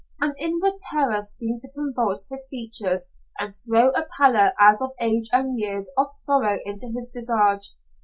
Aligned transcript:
An 0.19 0.33
inward 0.39 0.79
terror 0.89 1.21
seemed 1.21 1.59
to 1.59 1.69
convulse 1.71 2.27
his 2.27 2.47
features 2.49 3.11
and 3.39 3.53
throw 3.67 3.91
a 3.91 4.07
pallor 4.17 4.51
as 4.59 4.81
of 4.81 4.93
age 4.99 5.29
and 5.31 5.55
years 5.59 5.91
of 5.95 6.11
sorrow 6.11 6.57
into 6.65 6.87
his 6.87 7.11
visage. 7.13 7.75